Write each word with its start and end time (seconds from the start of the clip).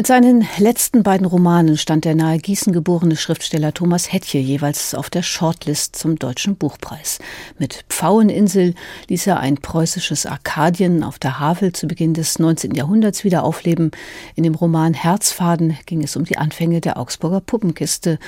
Mit 0.00 0.06
seinen 0.06 0.48
letzten 0.56 1.02
beiden 1.02 1.26
Romanen 1.26 1.76
stand 1.76 2.06
der 2.06 2.14
nahe 2.14 2.38
Gießen 2.38 2.72
geborene 2.72 3.16
Schriftsteller 3.16 3.74
Thomas 3.74 4.10
Hettje 4.10 4.40
jeweils 4.40 4.94
auf 4.94 5.10
der 5.10 5.22
Shortlist 5.22 5.94
zum 5.94 6.18
Deutschen 6.18 6.56
Buchpreis. 6.56 7.18
Mit 7.58 7.84
Pfaueninsel 7.90 8.74
ließ 9.08 9.26
er 9.26 9.40
ein 9.40 9.58
preußisches 9.58 10.24
Arkadien 10.24 11.04
auf 11.04 11.18
der 11.18 11.38
Havel 11.38 11.74
zu 11.74 11.86
Beginn 11.86 12.14
des 12.14 12.38
19. 12.38 12.74
Jahrhunderts 12.74 13.24
wieder 13.24 13.44
aufleben. 13.44 13.90
In 14.36 14.44
dem 14.44 14.54
Roman 14.54 14.94
Herzfaden 14.94 15.76
ging 15.84 16.02
es 16.02 16.16
um 16.16 16.24
die 16.24 16.38
Anfänge 16.38 16.80
der 16.80 16.96
Augsburger 16.96 17.42
Puppenkiste 17.42 18.18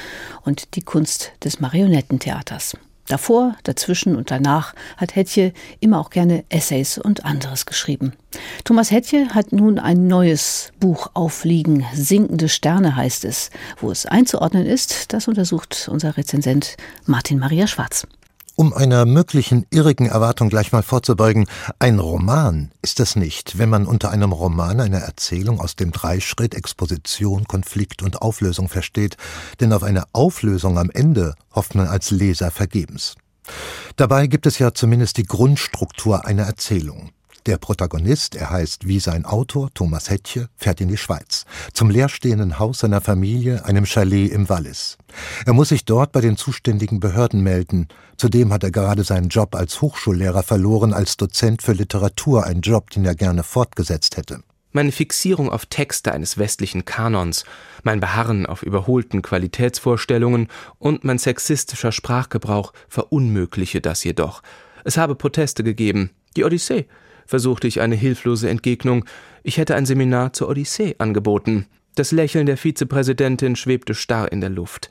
und 0.45 0.75
die 0.75 0.83
Kunst 0.83 1.33
des 1.43 1.59
Marionettentheaters. 1.61 2.77
Davor, 3.09 3.57
dazwischen 3.65 4.17
und 4.17 4.31
danach 4.31 4.75
hat 4.97 5.17
Hettje 5.17 5.53
immer 5.81 5.99
auch 5.99 6.11
gerne 6.11 6.45
Essays 6.49 6.99
und 6.99 7.25
anderes 7.25 7.67
geschrieben. 7.67 8.13
Thomas 8.65 8.91
Hettje 8.91 9.35
hat 9.35 9.53
nun 9.53 9.79
ein 9.79 10.07
neues 10.07 10.73
Buch 10.79 11.11
aufliegen. 11.15 11.85
Sinkende 11.95 12.49
Sterne 12.49 12.97
heißt 12.97 13.25
es. 13.25 13.51
Wo 13.79 13.91
es 13.91 14.07
einzuordnen 14.07 14.67
ist, 14.67 15.13
das 15.13 15.29
untersucht 15.29 15.89
unser 15.91 16.17
Rezensent 16.17 16.77
Martin 17.05 17.39
Maria 17.39 17.67
Schwarz. 17.67 18.07
Um 18.63 18.73
einer 18.73 19.07
möglichen 19.07 19.67
irrigen 19.71 20.07
Erwartung 20.07 20.49
gleich 20.49 20.71
mal 20.71 20.85
vorzubeugen, 20.85 21.49
ein 21.81 21.99
Roman 21.99 22.71
ist 22.81 23.01
das 23.01 23.17
nicht, 23.17 23.59
wenn 23.59 23.69
man 23.69 23.87
unter 23.87 24.11
einem 24.13 24.31
Roman 24.31 24.81
eine 24.81 25.01
Erzählung 25.01 25.61
aus 25.61 25.75
dem 25.75 25.91
Dreischritt 25.91 26.55
Exposition, 26.55 27.49
Konflikt 27.49 28.03
und 28.03 28.23
Auflösung 28.23 28.69
versteht, 28.69 29.17
denn 29.59 29.73
auf 29.73 29.83
eine 29.83 30.05
Auflösung 30.13 30.79
am 30.79 30.91
Ende 30.91 31.35
hofft 31.53 31.75
man 31.75 31.89
als 31.89 32.13
Leser 32.13 32.53
vergebens. 32.53 33.17
Dabei 33.97 34.29
gibt 34.29 34.47
es 34.47 34.61
ja 34.61 34.73
zumindest 34.73 35.17
die 35.17 35.25
Grundstruktur 35.25 36.25
einer 36.25 36.45
Erzählung. 36.45 37.11
Der 37.47 37.59
Protagonist, 37.59 38.37
er 38.37 38.51
heißt 38.51 38.87
wie 38.87 39.01
sein 39.01 39.25
Autor, 39.25 39.71
Thomas 39.75 40.09
Hettche, 40.09 40.49
fährt 40.57 40.81
in 40.81 40.87
die 40.87 40.97
Schweiz, 40.97 41.45
zum 41.73 41.91
leerstehenden 41.91 42.61
Haus 42.61 42.79
seiner 42.79 43.01
Familie, 43.01 43.65
einem 43.65 43.85
Chalet 43.85 44.31
im 44.31 44.49
Wallis. 44.49 44.97
Er 45.45 45.53
muss 45.53 45.71
sich 45.71 45.85
dort 45.85 46.13
bei 46.13 46.21
den 46.21 46.37
zuständigen 46.37 47.01
Behörden 47.01 47.43
melden. 47.43 47.89
Zudem 48.17 48.53
hat 48.53 48.63
er 48.63 48.71
gerade 48.71 49.03
seinen 49.03 49.29
Job 49.29 49.57
als 49.57 49.81
Hochschullehrer 49.83 50.45
verloren, 50.45 50.93
als 50.93 51.17
Dozent 51.17 51.63
für 51.63 51.73
Literatur, 51.73 52.45
ein 52.45 52.61
Job, 52.61 52.91
den 52.91 53.05
er 53.05 53.17
gerne 53.17 53.43
fortgesetzt 53.43 54.17
hätte. 54.17 54.45
Meine 54.71 54.93
Fixierung 54.93 55.51
auf 55.51 55.67
Texte 55.67 56.13
eines 56.13 56.39
westlichen 56.39 56.85
Kanons, 56.85 57.45
mein 57.83 57.99
Beharren 57.99 58.47
auf 58.47 58.63
überholten 58.63 59.21
Qualitätsvorstellungen 59.21 60.47
und 60.79 61.03
mein 61.03 61.19
sexistischer 61.19 61.91
Sprachgebrauch 61.91 62.73
verunmögliche 62.89 63.81
das 63.81 64.05
jedoch. 64.05 64.43
Es 64.85 64.97
habe 64.97 65.17
Proteste 65.17 65.65
gegeben. 65.65 66.11
Die 66.37 66.45
Odyssee, 66.45 66.87
versuchte 67.33 67.67
ich 67.67 67.81
eine 67.81 67.95
hilflose 67.95 68.51
Entgegnung, 68.51 69.07
ich 69.43 69.57
hätte 69.57 69.75
ein 69.75 69.87
Seminar 69.87 70.35
zur 70.35 70.51
Odyssee 70.51 70.97
angeboten. 70.99 71.65
Das 71.95 72.13
Lächeln 72.13 72.45
der 72.45 72.59
Vizepräsidentin 72.59 73.57
schwebte 73.57 73.95
starr 73.95 74.31
in 74.31 74.43
der 74.43 74.51
Luft. 74.51 74.91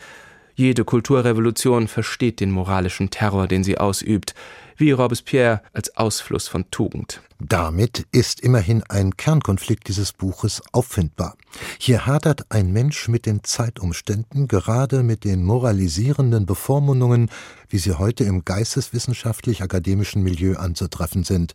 Jede 0.55 0.83
Kulturrevolution 0.83 1.87
versteht 1.87 2.39
den 2.39 2.49
moralischen 2.49 3.11
Terror, 3.11 3.47
den 3.47 3.63
sie 3.63 3.77
ausübt 3.77 4.33
wie 4.77 4.91
Robespierre 4.91 5.61
als 5.73 5.95
Ausfluss 5.97 6.47
von 6.47 6.69
Tugend. 6.71 7.21
Damit 7.39 8.05
ist 8.11 8.39
immerhin 8.41 8.83
ein 8.87 9.17
Kernkonflikt 9.17 9.87
dieses 9.87 10.13
Buches 10.13 10.61
auffindbar. 10.73 11.35
Hier 11.79 12.05
hadert 12.05 12.51
ein 12.51 12.71
Mensch 12.71 13.07
mit 13.07 13.25
den 13.25 13.43
Zeitumständen, 13.43 14.47
gerade 14.47 15.01
mit 15.01 15.23
den 15.23 15.43
moralisierenden 15.43 16.45
Bevormundungen, 16.45 17.29
wie 17.67 17.79
sie 17.79 17.97
heute 17.97 18.25
im 18.25 18.45
geisteswissenschaftlich-akademischen 18.45 20.21
Milieu 20.21 20.55
anzutreffen 20.57 21.23
sind. 21.23 21.53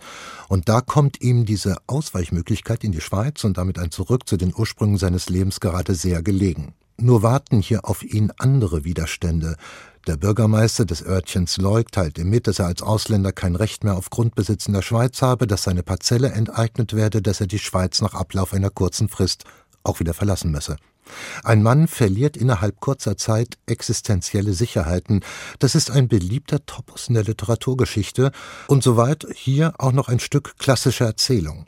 Und 0.49 0.69
da 0.69 0.81
kommt 0.81 1.21
ihm 1.21 1.45
diese 1.45 1.77
Ausweichmöglichkeit 1.87 2.83
in 2.83 2.91
die 2.91 3.01
Schweiz 3.01 3.45
und 3.45 3.57
damit 3.57 3.79
ein 3.79 3.93
Zurück 3.93 4.29
zu 4.29 4.37
den 4.37 4.53
Ursprüngen 4.57 4.99
seines 4.99 5.29
Lebens 5.29 5.61
gerade 5.61 5.95
sehr 5.95 6.23
gelegen. 6.23 6.75
Nur 6.99 7.23
warten 7.23 7.61
hier 7.61 7.85
auf 7.85 8.03
ihn 8.03 8.33
andere 8.39 8.85
Widerstände, 8.85 9.57
der 10.07 10.17
Bürgermeister 10.17 10.85
des 10.85 11.05
Örtchens 11.05 11.57
Leuk 11.57 11.91
teilt 11.91 12.17
ihm 12.17 12.31
mit, 12.31 12.47
dass 12.47 12.61
er 12.61 12.67
als 12.67 12.81
Ausländer 12.81 13.33
kein 13.33 13.57
Recht 13.57 13.83
mehr 13.83 13.97
auf 13.97 14.09
Grundbesitz 14.09 14.67
in 14.67 14.73
der 14.73 14.83
Schweiz 14.83 15.21
habe, 15.21 15.49
dass 15.49 15.65
seine 15.65 15.83
Parzelle 15.83 16.31
enteignet 16.31 16.95
werde, 16.95 17.21
dass 17.21 17.41
er 17.41 17.49
die 17.49 17.59
Schweiz 17.59 18.01
nach 18.01 18.15
Ablauf 18.15 18.55
einer 18.55 18.71
kurzen 18.71 19.09
Frist 19.09 19.43
auch 19.83 19.99
wieder 19.99 20.15
verlassen 20.15 20.53
müsse. 20.53 20.77
Ein 21.43 21.63
Mann 21.65 21.89
verliert 21.89 22.37
innerhalb 22.37 22.79
kurzer 22.79 23.17
Zeit 23.17 23.59
existenzielle 23.67 24.53
Sicherheiten. 24.53 25.25
Das 25.59 25.75
ist 25.75 25.91
ein 25.91 26.07
beliebter 26.07 26.65
Topos 26.67 27.09
in 27.09 27.15
der 27.15 27.25
Literaturgeschichte 27.25 28.31
und 28.69 28.85
soweit 28.85 29.27
hier 29.35 29.75
auch 29.79 29.93
noch 29.93 30.09
ein 30.09 30.21
Stück 30.21 30.57
klassischer 30.59 31.07
Erzählung. 31.07 31.67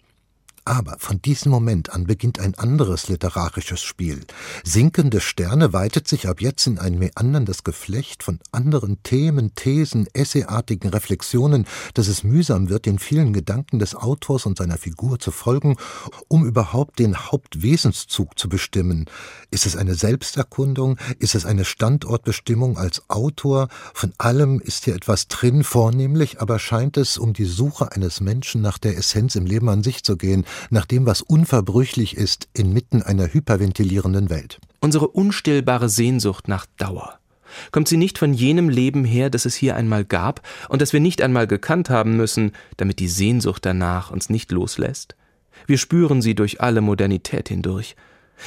Aber 0.68 0.96
von 0.98 1.22
diesem 1.22 1.50
Moment 1.50 1.94
an 1.94 2.04
beginnt 2.04 2.40
ein 2.40 2.54
anderes 2.54 3.08
literarisches 3.08 3.80
Spiel. 3.80 4.26
Sinkende 4.64 5.22
Sterne 5.22 5.72
weitet 5.72 6.06
sich 6.06 6.28
ab 6.28 6.42
jetzt 6.42 6.66
in 6.66 6.78
ein 6.78 6.98
meanderndes 6.98 7.64
Geflecht 7.64 8.22
von 8.22 8.38
anderen 8.52 9.02
Themen, 9.02 9.54
Thesen, 9.54 10.06
essayartigen 10.12 10.90
Reflexionen, 10.90 11.64
dass 11.94 12.06
es 12.06 12.22
mühsam 12.22 12.68
wird, 12.68 12.84
den 12.84 12.98
vielen 12.98 13.32
Gedanken 13.32 13.78
des 13.78 13.94
Autors 13.94 14.44
und 14.44 14.58
seiner 14.58 14.76
Figur 14.76 15.18
zu 15.18 15.30
folgen, 15.30 15.78
um 16.28 16.44
überhaupt 16.44 16.98
den 16.98 17.16
Hauptwesenszug 17.16 18.38
zu 18.38 18.50
bestimmen. 18.50 19.06
Ist 19.50 19.64
es 19.64 19.74
eine 19.74 19.94
Selbsterkundung? 19.94 20.98
Ist 21.18 21.34
es 21.34 21.46
eine 21.46 21.64
Standortbestimmung 21.64 22.76
als 22.76 23.08
Autor? 23.08 23.68
Von 23.94 24.12
allem 24.18 24.60
ist 24.60 24.84
hier 24.84 24.96
etwas 24.96 25.28
drin, 25.28 25.64
vornehmlich 25.64 26.42
aber 26.42 26.58
scheint 26.58 26.98
es 26.98 27.16
um 27.16 27.32
die 27.32 27.46
Suche 27.46 27.92
eines 27.92 28.20
Menschen 28.20 28.60
nach 28.60 28.76
der 28.76 28.98
Essenz 28.98 29.34
im 29.34 29.46
Leben 29.46 29.70
an 29.70 29.82
sich 29.82 30.04
zu 30.04 30.18
gehen, 30.18 30.44
nach 30.70 30.86
dem, 30.86 31.06
was 31.06 31.22
unverbrüchlich 31.22 32.16
ist 32.16 32.48
inmitten 32.52 33.02
einer 33.02 33.32
hyperventilierenden 33.32 34.30
Welt. 34.30 34.58
Unsere 34.80 35.08
unstillbare 35.08 35.88
Sehnsucht 35.88 36.48
nach 36.48 36.66
Dauer. 36.76 37.18
Kommt 37.72 37.88
sie 37.88 37.96
nicht 37.96 38.18
von 38.18 38.34
jenem 38.34 38.68
Leben 38.68 39.04
her, 39.04 39.30
das 39.30 39.46
es 39.46 39.54
hier 39.54 39.76
einmal 39.76 40.04
gab 40.04 40.42
und 40.68 40.82
das 40.82 40.92
wir 40.92 41.00
nicht 41.00 41.22
einmal 41.22 41.46
gekannt 41.46 41.90
haben 41.90 42.16
müssen, 42.16 42.52
damit 42.76 42.98
die 42.98 43.08
Sehnsucht 43.08 43.64
danach 43.64 44.10
uns 44.10 44.30
nicht 44.30 44.50
loslässt? 44.52 45.16
Wir 45.66 45.78
spüren 45.78 46.22
sie 46.22 46.34
durch 46.34 46.60
alle 46.60 46.80
Modernität 46.80 47.48
hindurch. 47.48 47.96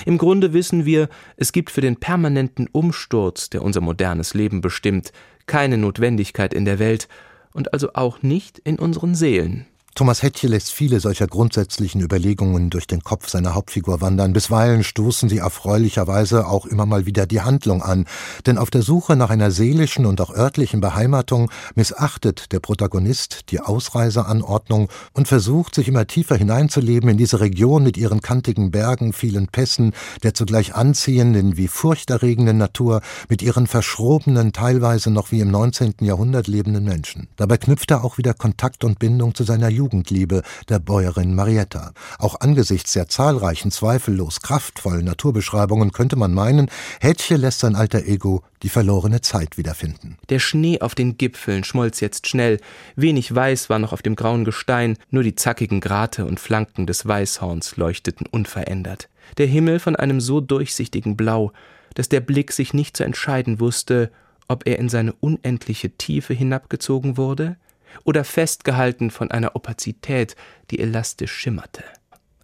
Im 0.05 0.17
Grunde 0.17 0.53
wissen 0.53 0.85
wir, 0.85 1.09
es 1.35 1.51
gibt 1.51 1.69
für 1.69 1.81
den 1.81 1.97
permanenten 1.97 2.67
Umsturz, 2.71 3.49
der 3.49 3.61
unser 3.61 3.81
modernes 3.81 4.33
Leben 4.33 4.61
bestimmt, 4.61 5.11
keine 5.47 5.77
Notwendigkeit 5.77 6.53
in 6.53 6.65
der 6.65 6.79
Welt 6.79 7.09
und 7.53 7.73
also 7.73 7.93
auch 7.93 8.21
nicht 8.21 8.59
in 8.59 8.79
unseren 8.79 9.15
Seelen. 9.15 9.65
Thomas 9.93 10.23
Hettche 10.23 10.47
lässt 10.47 10.71
viele 10.71 11.01
solcher 11.01 11.27
grundsätzlichen 11.27 11.99
Überlegungen 11.99 12.69
durch 12.69 12.87
den 12.87 13.03
Kopf 13.03 13.27
seiner 13.27 13.55
Hauptfigur 13.55 13.99
wandern. 13.99 14.31
Bisweilen 14.31 14.85
stoßen 14.85 15.27
sie 15.27 15.39
erfreulicherweise 15.39 16.47
auch 16.47 16.65
immer 16.65 16.85
mal 16.85 17.05
wieder 17.05 17.27
die 17.27 17.41
Handlung 17.41 17.81
an. 17.81 18.05
Denn 18.45 18.57
auf 18.57 18.71
der 18.71 18.83
Suche 18.83 19.17
nach 19.17 19.29
einer 19.29 19.51
seelischen 19.51 20.05
und 20.05 20.21
auch 20.21 20.33
örtlichen 20.33 20.79
Beheimatung 20.79 21.51
missachtet 21.75 22.53
der 22.53 22.61
Protagonist 22.61 23.51
die 23.51 23.59
Ausreiseanordnung 23.59 24.87
und 25.11 25.27
versucht, 25.27 25.75
sich 25.75 25.89
immer 25.89 26.07
tiefer 26.07 26.37
hineinzuleben 26.37 27.09
in 27.09 27.17
diese 27.17 27.41
Region 27.41 27.83
mit 27.83 27.97
ihren 27.97 28.21
kantigen 28.21 28.71
Bergen, 28.71 29.11
vielen 29.11 29.47
Pässen, 29.47 29.91
der 30.23 30.33
zugleich 30.33 30.73
anziehenden 30.73 31.57
wie 31.57 31.67
furchterregenden 31.67 32.57
Natur, 32.57 33.01
mit 33.27 33.41
ihren 33.41 33.67
verschrobenen, 33.67 34.53
teilweise 34.53 35.11
noch 35.11 35.31
wie 35.31 35.41
im 35.41 35.51
19. 35.51 35.95
Jahrhundert 35.99 36.47
lebenden 36.47 36.85
Menschen. 36.85 37.27
Dabei 37.35 37.57
knüpft 37.57 37.91
er 37.91 38.05
auch 38.05 38.17
wieder 38.17 38.33
Kontakt 38.33 38.85
und 38.85 38.97
Bindung 38.97 39.35
zu 39.35 39.43
seiner 39.43 39.69
Jugendliebe 39.81 40.43
der 40.69 40.77
Bäuerin 40.77 41.33
Marietta. 41.33 41.93
Auch 42.19 42.39
angesichts 42.39 42.93
der 42.93 43.07
zahlreichen, 43.07 43.71
zweifellos 43.71 44.41
kraftvollen 44.41 45.05
Naturbeschreibungen 45.05 45.91
könnte 45.91 46.17
man 46.17 46.35
meinen, 46.35 46.69
Hätche 46.99 47.35
lässt 47.35 47.61
sein 47.61 47.75
alter 47.75 48.05
Ego 48.05 48.43
die 48.61 48.69
verlorene 48.69 49.21
Zeit 49.21 49.57
wiederfinden. 49.57 50.19
Der 50.29 50.37
Schnee 50.37 50.81
auf 50.81 50.93
den 50.93 51.17
Gipfeln 51.17 51.63
schmolz 51.63 51.99
jetzt 51.99 52.27
schnell, 52.27 52.59
wenig 52.95 53.33
Weiß 53.33 53.71
war 53.71 53.79
noch 53.79 53.91
auf 53.91 54.03
dem 54.03 54.15
grauen 54.15 54.45
Gestein, 54.45 54.97
nur 55.09 55.23
die 55.23 55.33
zackigen 55.33 55.81
Grate 55.81 56.25
und 56.25 56.39
Flanken 56.39 56.85
des 56.85 57.07
Weißhorns 57.07 57.77
leuchteten 57.77 58.27
unverändert. 58.27 59.09
Der 59.39 59.47
Himmel 59.47 59.79
von 59.79 59.95
einem 59.95 60.21
so 60.21 60.41
durchsichtigen 60.41 61.17
Blau, 61.17 61.53
dass 61.95 62.07
der 62.07 62.19
Blick 62.19 62.51
sich 62.51 62.75
nicht 62.75 62.95
zu 62.95 63.03
entscheiden 63.03 63.59
wusste, 63.59 64.11
ob 64.47 64.67
er 64.67 64.77
in 64.77 64.89
seine 64.89 65.13
unendliche 65.13 65.89
Tiefe 65.89 66.35
hinabgezogen 66.35 67.17
wurde 67.17 67.57
oder 68.03 68.23
festgehalten 68.23 69.11
von 69.11 69.31
einer 69.31 69.55
Opazität, 69.55 70.35
die 70.69 70.79
elastisch 70.79 71.33
schimmerte. 71.33 71.83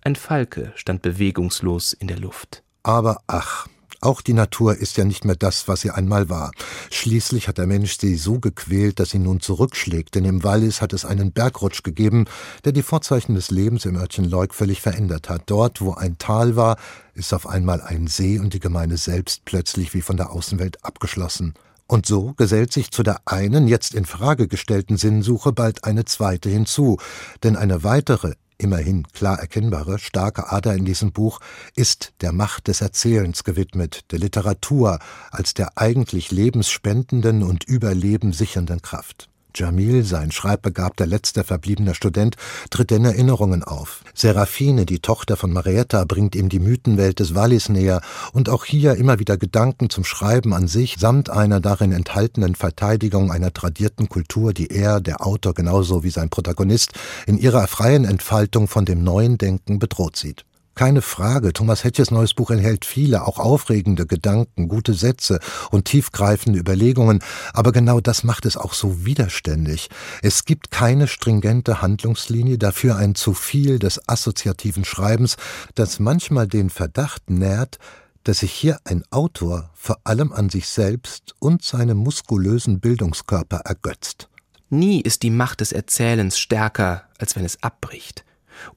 Ein 0.01 0.15
Falke 0.15 0.71
stand 0.75 1.01
bewegungslos 1.01 1.93
in 1.93 2.07
der 2.07 2.19
Luft. 2.19 2.63
Aber 2.83 3.21
ach, 3.27 3.67
auch 3.99 4.21
die 4.21 4.33
Natur 4.33 4.77
ist 4.77 4.95
ja 4.97 5.05
nicht 5.05 5.25
mehr 5.25 5.35
das, 5.35 5.67
was 5.67 5.81
sie 5.81 5.89
einmal 5.89 6.29
war. 6.29 6.51
Schließlich 6.91 7.47
hat 7.47 7.57
der 7.57 7.65
Mensch 7.65 7.97
sie 7.97 8.15
so 8.15 8.39
gequält, 8.39 8.99
dass 8.99 9.09
sie 9.09 9.19
nun 9.19 9.39
zurückschlägt, 9.39 10.13
denn 10.13 10.23
im 10.23 10.43
Wallis 10.43 10.81
hat 10.81 10.93
es 10.93 11.03
einen 11.03 11.31
Bergrutsch 11.31 11.81
gegeben, 11.81 12.25
der 12.63 12.73
die 12.73 12.83
Vorzeichen 12.83 13.33
des 13.33 13.49
Lebens 13.49 13.85
im 13.85 13.95
Örtchen 13.95 14.25
Leuk 14.25 14.53
völlig 14.53 14.81
verändert 14.81 15.29
hat. 15.29 15.43
Dort, 15.47 15.81
wo 15.81 15.93
ein 15.93 16.19
Tal 16.19 16.55
war, 16.55 16.77
ist 17.15 17.33
auf 17.33 17.47
einmal 17.47 17.81
ein 17.81 18.05
See 18.05 18.37
und 18.37 18.53
die 18.53 18.59
Gemeinde 18.59 18.97
selbst 18.97 19.45
plötzlich 19.45 19.95
wie 19.95 20.01
von 20.01 20.15
der 20.15 20.29
Außenwelt 20.29 20.85
abgeschlossen. 20.85 21.55
Und 21.87 22.05
so 22.05 22.33
gesellt 22.33 22.73
sich 22.73 22.91
zu 22.91 23.01
der 23.01 23.21
einen 23.25 23.67
jetzt 23.67 23.93
in 23.93 24.05
Frage 24.05 24.49
gestellten 24.49 24.97
Sinnsuche 24.97 25.53
bald 25.53 25.85
eine 25.85 26.03
zweite 26.03 26.49
hinzu, 26.49 26.97
denn 27.43 27.55
eine 27.55 27.83
weitere, 27.83 28.33
immerhin 28.57 29.07
klar 29.13 29.39
erkennbare, 29.39 29.97
starke 29.97 30.51
Ader 30.51 30.75
in 30.75 30.83
diesem 30.83 31.13
Buch 31.13 31.39
ist 31.75 32.13
der 32.19 32.33
Macht 32.33 32.67
des 32.67 32.81
Erzählens 32.81 33.45
gewidmet, 33.45 34.11
der 34.11 34.19
Literatur 34.19 34.99
als 35.31 35.53
der 35.53 35.77
eigentlich 35.77 36.31
lebensspendenden 36.31 37.41
und 37.41 37.63
Überleben 37.63 38.33
sichernden 38.33 38.81
Kraft. 38.81 39.29
Jamil, 39.57 40.03
sein 40.03 40.31
schreibbegabter 40.31 41.05
letzter 41.05 41.43
verbliebener 41.43 41.95
Student, 41.95 42.35
tritt 42.69 42.91
in 42.91 43.05
Erinnerungen 43.05 43.63
auf. 43.63 44.03
Seraphine, 44.13 44.85
die 44.85 44.99
Tochter 44.99 45.37
von 45.37 45.51
Marietta, 45.51 46.05
bringt 46.05 46.35
ihm 46.35 46.49
die 46.49 46.59
Mythenwelt 46.59 47.19
des 47.19 47.35
Wallis 47.35 47.69
näher 47.69 48.01
und 48.33 48.49
auch 48.49 48.65
hier 48.65 48.95
immer 48.95 49.19
wieder 49.19 49.37
Gedanken 49.37 49.89
zum 49.89 50.03
Schreiben 50.03 50.53
an 50.53 50.67
sich 50.67 50.95
samt 50.99 51.29
einer 51.29 51.59
darin 51.59 51.91
enthaltenen 51.91 52.55
Verteidigung 52.55 53.31
einer 53.31 53.53
tradierten 53.53 54.09
Kultur, 54.09 54.53
die 54.53 54.67
er, 54.67 55.01
der 55.01 55.25
Autor 55.25 55.53
genauso 55.53 56.03
wie 56.03 56.09
sein 56.09 56.29
Protagonist, 56.29 56.91
in 57.25 57.37
ihrer 57.37 57.67
freien 57.67 58.05
Entfaltung 58.05 58.67
von 58.67 58.85
dem 58.85 59.03
neuen 59.03 59.37
Denken 59.37 59.79
bedroht 59.79 60.15
sieht. 60.15 60.45
Keine 60.77 61.01
Frage, 61.01 61.53
Thomas 61.53 61.83
Hetjes 61.83 62.11
neues 62.11 62.35
Buch 62.35 62.51
enthält 62.51 62.85
viele, 62.85 63.25
auch 63.25 63.39
aufregende 63.39 64.05
Gedanken, 64.05 64.67
gute 64.67 64.93
Sätze 64.93 65.39
und 65.71 65.85
tiefgreifende 65.85 66.59
Überlegungen, 66.59 67.23
aber 67.51 67.71
genau 67.71 67.99
das 67.99 68.23
macht 68.23 68.45
es 68.45 68.57
auch 68.57 68.75
so 68.75 69.03
widerständig. 69.03 69.89
Es 70.21 70.45
gibt 70.45 70.69
keine 70.69 71.07
stringente 71.07 71.81
Handlungslinie, 71.81 72.59
dafür 72.59 72.95
ein 72.95 73.15
zu 73.15 73.33
viel 73.33 73.79
des 73.79 74.07
assoziativen 74.07 74.85
Schreibens, 74.85 75.37
das 75.73 75.97
manchmal 75.97 76.47
den 76.47 76.69
Verdacht 76.69 77.27
nährt, 77.27 77.79
dass 78.23 78.39
sich 78.39 78.51
hier 78.51 78.79
ein 78.83 79.03
Autor 79.09 79.71
vor 79.73 79.97
allem 80.03 80.31
an 80.31 80.49
sich 80.49 80.69
selbst 80.69 81.33
und 81.39 81.63
seinem 81.63 81.97
muskulösen 81.97 82.79
Bildungskörper 82.79 83.61
ergötzt. 83.65 84.29
Nie 84.69 85.01
ist 85.01 85.23
die 85.23 85.31
Macht 85.31 85.61
des 85.61 85.71
Erzählens 85.71 86.37
stärker, 86.37 87.05
als 87.17 87.35
wenn 87.35 87.45
es 87.45 87.63
abbricht. 87.63 88.26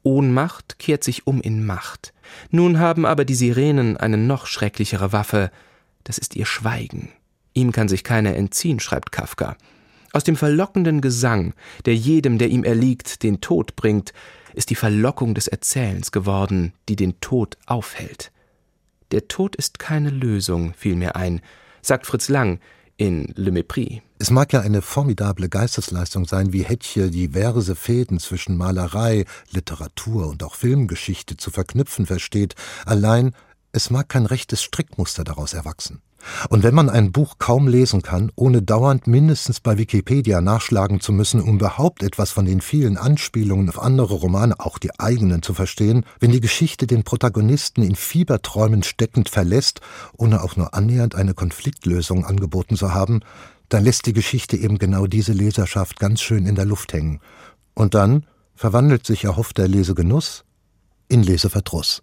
Ohnmacht 0.03 0.79
kehrt 0.79 1.05
sich 1.05 1.27
um 1.27 1.41
in 1.41 1.65
Macht. 1.65 2.13
Nun 2.51 2.79
haben 2.79 3.07
aber 3.07 3.25
die 3.25 3.35
Sirenen 3.35 3.97
eine 3.97 4.17
noch 4.17 4.47
schrecklichere 4.47 5.13
Waffe, 5.13 5.51
das 6.05 6.19
ist 6.19 6.37
ihr 6.37 6.47
Schweigen. 6.47 7.11
Ihm 7.55 7.73
kann 7.73 7.89
sich 7.89 8.05
keiner 8.05 8.35
entziehen, 8.37 8.81
schreibt 8.81 9.13
Kafka. 9.13 9.57
Aus 10.13 10.25
dem 10.25 10.37
verlockenden 10.37 11.01
Gesang, 11.01 11.55
der 11.85 11.95
jedem, 11.95 12.39
der 12.39 12.49
ihm 12.49 12.65
erliegt, 12.65 13.23
den 13.23 13.41
Tod 13.41 13.77
bringt, 13.77 14.13
ist 14.55 14.71
die 14.71 14.75
Verlockung 14.75 15.35
des 15.35 15.47
Erzählens 15.47 16.11
geworden, 16.11 16.73
die 16.89 16.97
den 16.97 17.21
Tod 17.21 17.57
aufhält. 17.67 18.33
Der 19.13 19.29
Tod 19.29 19.57
ist 19.57 19.79
keine 19.79 20.11
Lösung, 20.11 20.75
fiel 20.75 20.97
mir 20.97 21.17
ein, 21.17 21.41
sagt 21.83 22.07
Fritz 22.07 22.29
Lang, 22.29 22.61
in 23.01 23.33
Le 23.35 23.51
Mépris. 23.51 24.03
Es 24.19 24.31
mag 24.31 24.53
ja 24.53 24.61
eine 24.61 24.83
formidable 24.83 25.49
Geistesleistung 25.49 26.27
sein, 26.27 26.53
wie 26.53 26.63
Hetche 26.63 27.11
diverse 27.11 27.75
Fäden 27.75 28.19
zwischen 28.19 28.59
Malerei, 28.59 29.25
Literatur 29.51 30.29
und 30.29 30.43
auch 30.43 30.55
Filmgeschichte 30.55 31.39
zu 31.39 31.51
verknüpfen 31.51 32.05
versteht, 32.05 32.57
allein 32.85 33.33
es 33.73 33.91
mag 33.91 34.09
kein 34.09 34.27
rechtes 34.27 34.63
Strickmuster 34.63 35.25
daraus 35.25 35.55
erwachsen. 35.55 36.03
Und 36.51 36.63
wenn 36.63 36.75
man 36.75 36.91
ein 36.91 37.13
Buch 37.13 37.37
kaum 37.39 37.67
lesen 37.67 38.03
kann, 38.03 38.31
ohne 38.37 38.63
dauernd 38.63 39.07
mindestens 39.07 39.61
bei 39.61 39.79
Wikipedia 39.79 40.41
nachschlagen 40.41 41.01
zu 41.01 41.13
müssen, 41.13 41.41
um 41.41 41.57
überhaupt 41.57 42.03
etwas 42.03 42.31
von 42.31 42.45
den 42.45 42.61
vielen 42.61 42.99
Anspielungen 42.99 43.69
auf 43.69 43.81
andere 43.81 44.15
Romane, 44.15 44.61
auch 44.61 44.79
die 44.79 44.99
eigenen, 44.99 45.43
zu 45.43 45.55
verstehen, 45.55 46.05
wenn 46.19 46.31
die 46.31 46.41
Geschichte 46.41 46.87
den 46.87 47.05
Protagonisten 47.05 47.83
in 47.83 47.95
Fieberträumen 47.95 48.83
steckend 48.83 49.29
verlässt, 49.31 49.81
ohne 50.17 50.43
auch 50.43 50.57
nur 50.57 50.75
annähernd 50.75 51.15
eine 51.15 51.35
Konfliktlösung 51.35 52.27
angeboten 52.27 52.77
zu 52.77 52.93
haben, 52.93 53.21
dann 53.71 53.85
lässt 53.85 54.07
die 54.07 54.13
Geschichte 54.13 54.57
eben 54.57 54.79
genau 54.79 55.07
diese 55.07 55.33
Leserschaft 55.33 55.99
ganz 55.99 56.21
schön 56.21 56.47
in 56.47 56.55
der 56.55 56.67
Luft 56.67 56.93
hängen. 56.93 57.21
Und 57.75 57.95
dann 57.95 58.27
verwandelt 58.55 59.07
sich 59.07 59.25
erhoffter 59.25 59.67
Lesegenuss 59.67 60.45
in 61.09 61.23
Leseverdruss. 61.23 62.03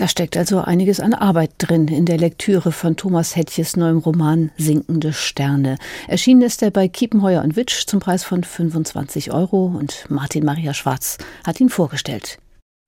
Da 0.00 0.08
steckt 0.08 0.38
also 0.38 0.62
einiges 0.62 0.98
an 0.98 1.12
Arbeit 1.12 1.50
drin 1.58 1.86
in 1.86 2.06
der 2.06 2.16
Lektüre 2.16 2.72
von 2.72 2.96
Thomas 2.96 3.36
Hettjes 3.36 3.76
neuem 3.76 3.98
Roman 3.98 4.50
Sinkende 4.56 5.12
Sterne. 5.12 5.76
Erschienen 6.08 6.40
ist 6.40 6.62
er 6.62 6.70
bei 6.70 6.88
Kiepenheuer 6.88 7.44
und 7.44 7.54
Witsch 7.54 7.86
zum 7.86 8.00
Preis 8.00 8.24
von 8.24 8.42
25 8.42 9.30
Euro 9.30 9.66
und 9.66 10.06
Martin 10.08 10.46
Maria 10.46 10.72
Schwarz 10.72 11.18
hat 11.46 11.60
ihn 11.60 11.68
vorgestellt. 11.68 12.38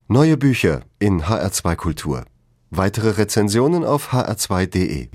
Neue 0.09 0.39
Bücher 0.39 0.85
in 1.01 1.25
HR2 1.25 1.77
Kultur. 1.77 2.25
Weitere 2.71 3.11
Rezensionen 3.11 3.85
auf 3.85 4.15
hr2.de 4.15 5.09